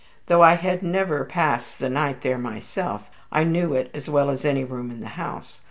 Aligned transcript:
Though 0.25 0.41
I 0.41 0.55
had 0.55 0.81
never 0.81 1.23
passed 1.25 1.77
the 1.77 1.87
night 1.87 2.23
there 2.23 2.39
myself, 2.39 3.07
I 3.31 3.43
knew 3.43 3.75
it 3.75 3.91
as 3.93 4.09
well 4.09 4.31
as 4.31 4.43
any 4.43 4.63
room 4.63 4.89
in 4.89 4.99
the 4.99 5.09
house. 5.09 5.59